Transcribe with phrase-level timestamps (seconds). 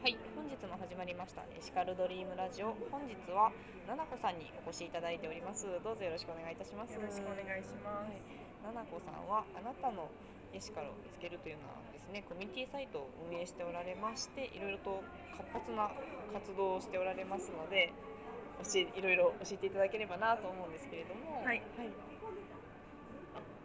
[0.00, 2.72] はい、本日も始まりましたエシカルドリームラジオ。
[2.88, 3.52] 本日は
[3.84, 5.68] ななこさんにお越しいただいております。
[5.84, 6.96] どうぞよろしくお願いいたします。
[6.96, 8.16] よろしくお願いします。
[8.64, 10.08] ななこさんはあなたの
[10.56, 15.04] エシカルを見つけるというのはですね、コミュニティサイトを運営しておられまして、いろいろと
[15.36, 15.92] 活発な
[16.32, 17.92] 活動をしておられますので、
[18.64, 21.92] 教えいろいろ教えていただければなと思うんですけれども、はいはい、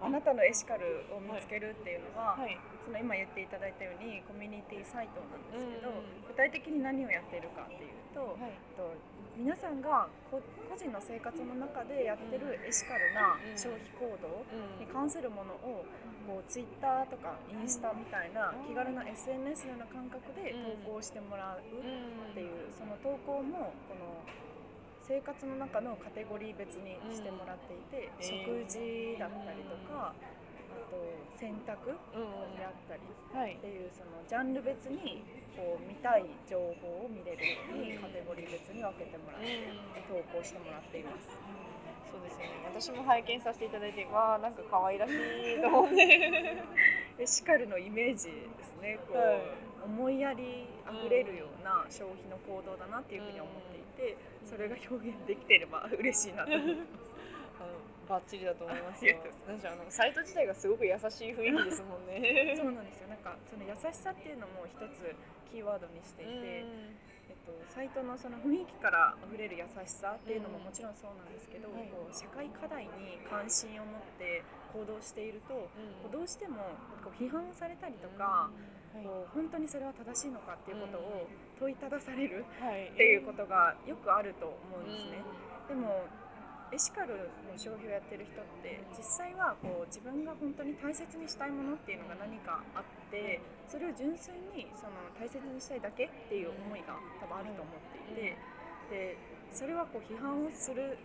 [0.01, 5.89] あなたのエシカルを見つけるっていうのは、はい、その今言っていただいたようにコミュニティサイトなんですけど、
[6.27, 8.91] 具体的に何をやっているかっていうと、はい、と
[9.35, 10.39] 皆さんがこ
[10.71, 15.83] 個人の生活の中でやってるエシカルな消費行動うんに関するものを
[16.23, 20.55] こうツイッターとかインスタみたいな気軽な SNS のような感覚で
[20.87, 24.23] 投稿してもらうっていうその投稿もこの
[25.05, 30.97] 生活の中のカテゴリー別にしてもらっていて、うん食事だったりとか、あと
[31.37, 31.93] 洗濯
[32.57, 35.21] であったりはいっていうそのジャンル別に
[35.53, 39.77] こう見たい情報を見れるようにカテゴリー別に分けてもらって
[40.09, 41.37] 投稿してもらっています。
[42.09, 42.65] そうですよね。
[42.65, 46.01] 私も拝見させていただいて、わあなんか可愛らしいと思って。
[47.21, 48.25] エシカルのイメージ
[48.57, 57.15] ですねこう、はい思いやりあふれるような消費の行動だなっていうふうに思っていて、それが表現できていれば嬉しいなと思います。
[57.61, 57.71] あの
[58.09, 59.17] バッチリだと思いますよ。
[59.47, 62.53] なんかあのサイト自体がすごく優しい雰囲気ですもんね。
[62.57, 63.07] そうなんですよ。
[63.07, 65.15] なんかその優しさっていうのも一つ
[65.51, 66.31] キーワードにしていて、
[67.29, 71.87] えっと、サイトのその雰囲気から溢れる優しさっていうのももちろんそうなんですけど、はい。
[71.87, 74.43] こう社会課題に関心を持って
[74.73, 75.69] 行動していると、こ
[76.09, 76.57] うどうしても
[77.03, 81.27] こう批判されたりとか、こう本当にそれは正しいのかっていうことを
[81.59, 85.23] 問いただされるはい、っていうことがよくあると思うんですね。
[85.67, 86.05] でも
[86.73, 93.39] エシカルの消費をやってる人って実際はこう自分が本当に大切にしたいものっていうのが何かあって
[93.69, 98.37] それを純粋にその大切にしたいだけっていう思いが多分あると思っていて
[98.89, 99.17] で
[99.53, 100.97] それはこう批判をする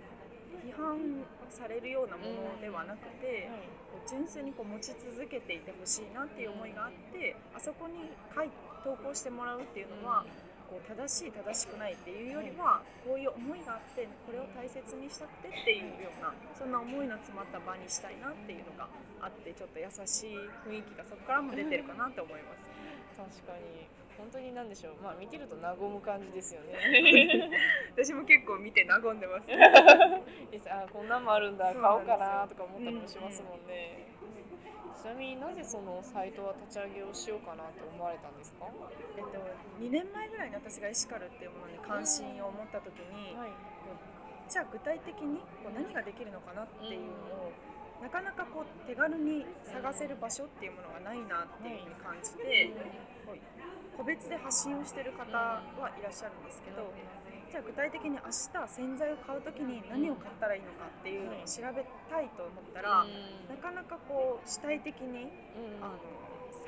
[0.61, 3.51] 批判されるようなものではなくて
[4.09, 8.49] 純粋にこう持ち続けていてほしいなっていう思いがあってあそこに書い
[8.85, 10.25] 投稿してもらうっていうのは
[10.71, 18.87] こう正しい正しくないっていうよりはこういう思いがあってこれを大切にしたくてっていうようなそんな思いの詰まった場にしたいなっていうのが
[19.19, 22.63] あってちょっと優しい雰囲気がそこからも出てるかなと思います。
[23.19, 25.03] 確かに本当に何でしょう。
[25.03, 26.77] まあ見てると和む感じですよね。
[27.97, 29.49] 私も結構見て和んでます。
[30.69, 34.07] あこんなんもあるんだ買おうかなとか思ったりもしますもんね。
[35.01, 38.67] ちなみになぜそのサイトは立ち上げをしようかなと思われたんですか？
[38.67, 38.71] は
[39.17, 39.39] えっと、
[39.81, 43.37] 2年前ぐらいに私がエシカルっていうものに関心を持った時に、い。
[44.51, 47.53] じゃあ具体的にこう何ができるのかなっていうのを、
[48.03, 52.73] なかなかこう手軽に探せる場所っていうものがないなっていうふうに感じて、
[53.25, 53.37] こう
[53.97, 55.63] 個別で発信をしてる方は
[55.99, 56.93] いらっしゃるんですけど、
[57.51, 63.05] じゃあ具体的に明日洗剤を買う時に何を買ったらいいのかっていうのを調べたいと思ったら、
[63.49, 65.85] なかなかこう主体的にうん。
[65.85, 65.99] あの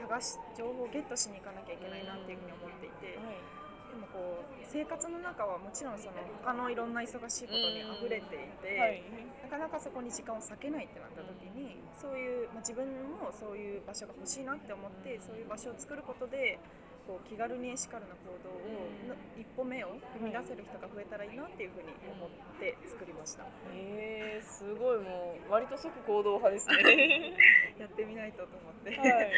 [0.03, 3.63] 探し情報をゲットしに行かなきゃいけないなっていうふうに思っていて、はい
[3.93, 9.05] でもこう生活の中はもちろんその他のいろんな忙しいことに溢れていて、はい。
[9.45, 12.89] なかなかそこに時間を割けないってなった時に、そういう、まあ、自分
[13.21, 16.59] もそういう場所が欲しいなって思ってそういう場所を作ることで
[17.07, 18.63] こう気軽にエシカルな行動を、
[19.09, 22.31] の一歩目を踏み出せる人が増えたらいいなっていうふうに思っ
[22.61, 23.45] て作りました。
[23.75, 27.35] えー、すごいもう割と即行動派ですね。
[27.79, 29.31] やってみないとと思って、はい。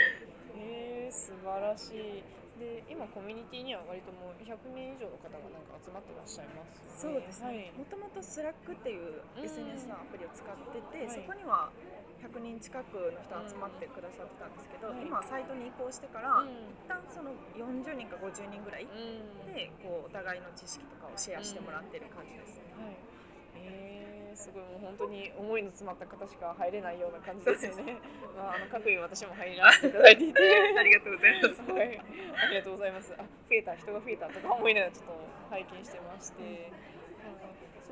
[0.56, 2.22] えー、素晴らしい。
[2.58, 7.72] で今コミュニティには割ともう100人以上の方がなんか集まってらっしゃいます、そうですはいね。
[7.76, 11.72] もともとスラックっていううん SNS のアプリを使ってて、はいそこには
[12.24, 22.72] 100人近くの人集まってくださってたんですけど、はい今サイトに移行してから、うん一旦その40人か50人ぐらいうんでこうお互いの知識とかをシェアしてもらってる感じですね。
[22.80, 22.96] はい。
[23.60, 28.00] えー、すごいもう本当に思いの詰まった方しか入れないような感じですよね。
[28.32, 31.60] まああの各位私も入らせていただいていて、ありがとうございます。
[31.60, 32.00] はい、
[32.40, 33.12] ありがとうございます。
[33.14, 35.12] あ、増えた人が増えたとか思いながらちょっと
[35.52, 37.03] 拝見してまして、うん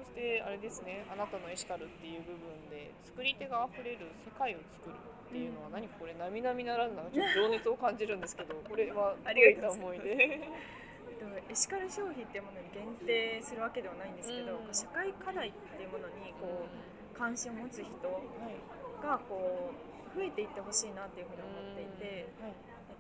[0.03, 10.11] そしてあれですね、あなたのエシカルっていう部分で作り手が溢れる世界を作るっていうのは何かこれ並々ならぬなちょっと情熱を感じるんですけど、 これはどういった思いで。
[10.19, 14.75] えっとエシカル消費っていうものに限定するわけではないんですけど、うん。
[14.75, 18.19] 社会課題っていうものにこう関心を持つ人は
[18.51, 22.53] い、がこう増えていってほしいなっていうふうに思っていて、はい、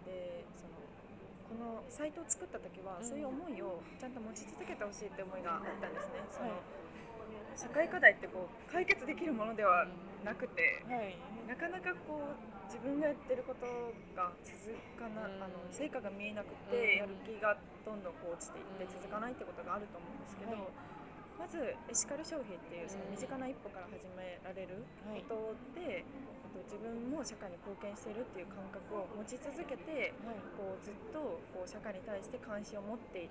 [0.06, 0.70] でその
[1.50, 3.04] このサイトを作った時は、うん。
[3.04, 6.22] そういう思いをちゃんと持ち続けてほしいって思いがあったんですね。
[6.31, 6.60] そのはい
[7.56, 9.87] 社会課題ってこう解決できるものでは
[10.25, 11.16] なくて、はい、
[11.49, 13.66] なかなかこう自分がやってること
[14.16, 15.43] が続かな、うん。
[15.44, 16.72] あの成果が見えなくうん。
[16.72, 18.90] て、やる気がどんどんこう落ちていってうん。
[18.96, 20.72] 続かないってことがあると思うんですけど、はい。
[21.37, 25.20] まずエシカル消費っていうその身近な一歩から始められるはい。
[25.28, 26.06] ことで、
[26.46, 30.40] あと自分も社会に貢献してるっていう感覚を持ち続けてはい。
[30.56, 33.28] こうずっとこう社会に対して関心を持ってい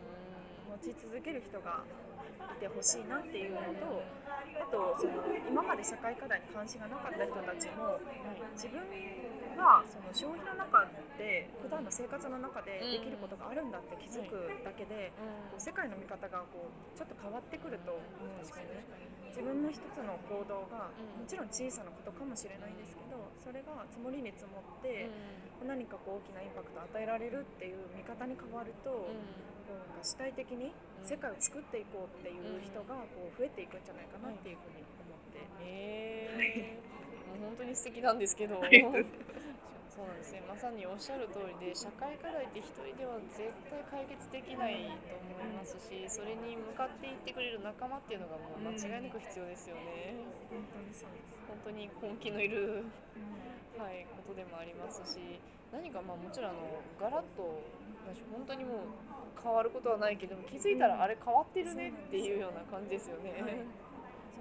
[0.72, 1.84] 持ち続ける人が
[2.56, 4.04] いてほしいなっていうのと
[4.56, 5.20] あとその
[5.52, 8.00] 今まで社会課題に関心がなかった人たちも
[8.56, 8.80] 自分
[9.60, 10.88] がその消費の中
[11.20, 15.12] で普段の生活の中でできることがあるんだって気づくだけで
[15.52, 18.88] こう世界の見方がこうちょっと変わってくると思うんですよね。
[19.32, 21.24] 自分の一つの行動がうん。
[21.24, 25.08] もちろん小さなことかもしれないですけどそれが積もりに積もって
[25.64, 30.72] 何かこう大きなインパクトを与えられるっていう見方に変わるとこうなんか主体的に
[31.04, 34.84] 世界を作っていこうっていう人がこう増えていくんじゃないかなっていうふうに。
[35.66, 38.62] えー、もう本当に素敵なんですけど。
[39.92, 40.42] そうなんですね。
[40.48, 50.16] まさにおっしゃる通りで社会課題って一人では絶対解決できないと思いますしそれに向かっていってくれる仲間っていうのがもう間違いなく必要ですよね。
[50.50, 51.36] 本当にそうです。
[51.46, 52.88] 本当に根気のいる
[53.78, 55.20] はい、ことでもありますし
[55.72, 56.60] 何かまあもちろんあの
[57.00, 57.62] ガラッと
[58.32, 58.78] 本当にもう
[59.42, 63.32] 変わることはないけども気づいたらあれ変わってるねっていうような感じですよね。
[63.42, 63.60] はい。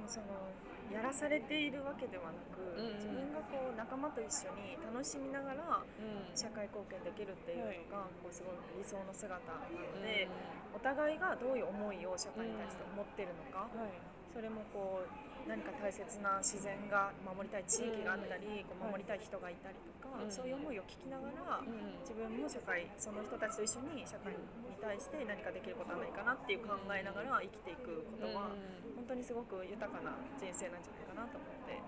[0.06, 2.94] そのそのやらされているわけではなく、うんうん。
[2.98, 6.36] 自分がこう仲間と一緒に楽しみながらうん。
[6.36, 10.26] 社会貢献できるっていうのが、こうすごい理想の姿なのうんで、
[10.74, 13.94] お互いがどういう思いを社会に対して持ってるのか、はい。
[14.30, 15.10] それもこう
[15.48, 24.38] 何か大切な自然が守りたい地域があったり、こう守りたい人がいたりとか、うんそういう思いを聞きながら、うん自分も社会その人たちと一緒に社会に
[24.78, 28.79] 対して何かできることはないかなっていう考えながら生きていくことは、本
[29.10, 31.82] 当にすごく豊かな人生なんじゃないかなと思って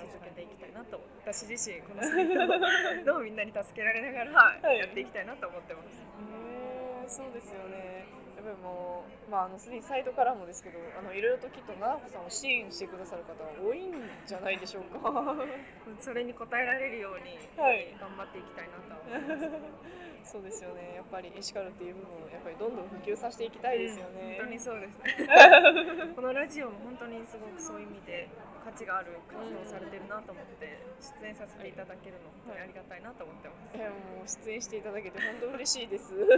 [0.00, 6.00] 続けていきたいなと私自身このサイトを どうみんなに助けられながらいやっていきたいなと思ってます。
[6.00, 8.23] へえそうですよね。
[8.44, 13.96] やっぱりもう、まあ、あのすでにサイトからもですけど、あのいろいろときっと奈々子さんを支援してくださる方は多いん
[14.28, 15.08] じゃないでしょうか。
[16.00, 19.48] それに応えられるようにはい頑張っていきたいなと思い
[20.20, 20.28] ます。
[20.36, 20.96] そうですよね。
[20.96, 24.36] やっぱりエシカルっていう部分をやっぱりどんどん普及させていきたいですよね。
[24.36, 25.28] 本当にそうですね。
[26.16, 28.28] このラジオも本当にすごくそういう意味で
[28.64, 30.80] 価値がある活動をされてるなと思って
[31.20, 33.76] 出演させていただけるの本当にありがたいなと思ってます。
[33.76, 36.14] いやもう出演していただけて本当嬉しいです。
[36.16, 36.28] やっ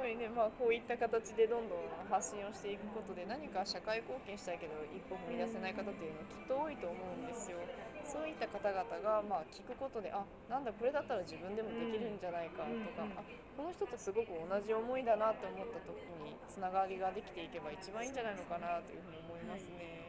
[0.00, 7.60] ぱりね、まあ、こういった形でどんどん発信をしていくことで何か社会貢献したいけど一歩踏み出せない方っていうのはきっと多いと思うんですよ。
[8.08, 13.22] そういった方々がまあ聞くことであなんだこれだったら自分でもできるんじゃないかとか、うんあ
[13.60, 19.99] この人とすごく同じ思いだなって思った時につながりができていけば一番いいんじゃないのかなというふうに思いますね。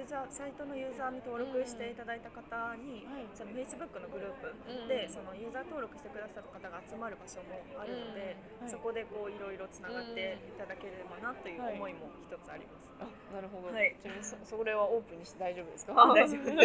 [0.00, 2.40] ユーザーサイトのユーザーに登録していただいた方
[2.80, 3.28] に、はい。
[3.36, 4.88] その Facebook のグループうん。
[4.88, 8.32] で、そのユーザー登録してくださる方が集まる場所もあるので、
[8.64, 8.64] うん。
[8.64, 8.72] はい。
[8.72, 12.88] そこでこういろいろつながっていただければなという思いも一つあります。
[12.96, 13.92] あなるほど、はい。
[14.00, 15.92] ちなみにそそれはオープンにして大丈夫ですか？
[15.92, 16.64] あ大丈夫で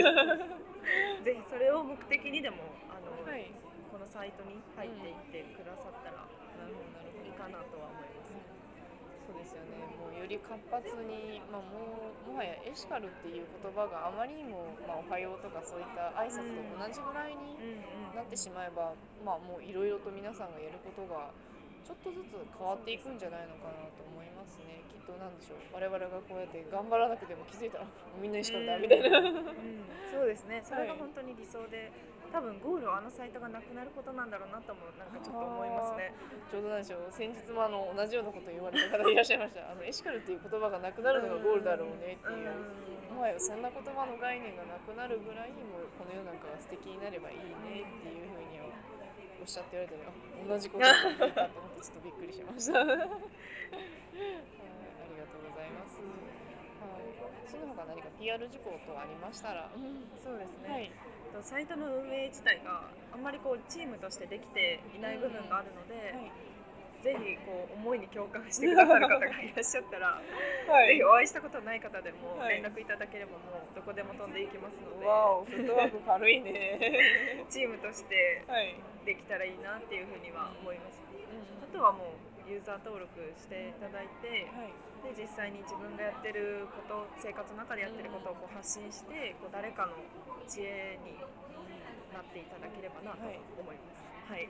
[1.19, 1.27] す。
[1.27, 3.51] ぜひそれを目的にでもあの、はい。
[3.91, 7.27] このサイトに入っていってくださったらなるほどなるほど。
[7.27, 8.54] いいかなとは思います。
[9.25, 9.81] そうですよね。
[9.97, 18.93] もうより活発に、まあ、もうもはやエシカルっていう言葉があまりにも、まあ、おはようとかそういった挨拶と同じぐらいにうんなってしまえば、
[19.25, 21.33] まあもういろいろと皆さんがやることが
[21.85, 24.81] ちょっとずつ変わっていくんじゃないのかなと思いますね。
[24.89, 25.61] きっとなんでしょう。
[25.73, 27.85] 我々がこうやって頑張らなくても気づいたら
[28.17, 29.45] みんなエシカルだみたいな、うん。
[30.09, 30.65] そうですね。
[30.65, 31.91] それが本当に理想で、
[32.35, 36.11] 多分ゴールはあのサイトがなくなることなんだろうなともなんかちょっと思いますね。
[36.51, 42.51] ちょうどなんでしょう先日もあの同じようなことを言われた方いらっしゃいました あのエシカルっていう言葉がなくなるのがゴールだろうねっていう、
[43.15, 48.67] もはやそんな言葉の概念がなくなるぐらいもうこの世の中が素敵になればいいねっていうふうには
[49.39, 50.11] おっしゃって言われてあ
[50.43, 52.83] 同じことを言ってたと思ってちょっとびっくりしました。
[52.83, 53.07] はい、ありが
[55.31, 56.03] とうございます。
[56.03, 57.14] はい、
[57.47, 59.69] その他何か PR 事項とありましたら、
[60.23, 60.91] そうですね、はい、
[61.35, 66.31] とサイトの運営自体があんまりこうチームとしてできていない部分があるので、はい、
[67.03, 70.21] ぜひこう思いに共感してくださる方がいらっしゃったら、は
[70.87, 72.61] ぜひお会いしたことない方でもはい。
[72.61, 76.79] 連絡いただければもうどこでも飛んでいきますので、わお、フットワーク軽いね。
[77.51, 78.75] チームとしてはい。
[79.05, 81.03] できたらいいなっていうふうには思います。
[81.61, 85.13] あはとはもうユーザー登録していただいて、い。
[85.13, 89.93] で実際に自分がやってること生活の中でやってることをこう発信してこう誰かの
[90.49, 91.21] 知恵に
[92.13, 93.29] なっていただければなと思
[93.69, 94.05] います。
[94.25, 94.49] はい、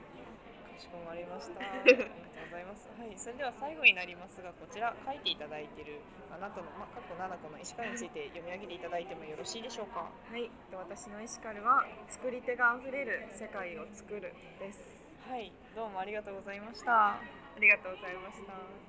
[0.72, 1.60] かかしこまりました。
[1.64, 2.08] ありがとう
[2.48, 2.88] ございます。
[2.96, 6.00] はい、それでは最後になりますが、こちら書いていただいている
[6.30, 10.08] あなたの、まあ、過去7個の石川について読み上げていただいてもよろしいでしょうか？
[10.30, 15.02] はい、で私のエシカルは作り手があふれる世界を作るです。
[15.28, 17.45] はい、どうもありがとうございました。
[17.56, 18.85] ありがとうございました。